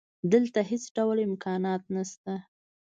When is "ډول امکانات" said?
0.97-1.83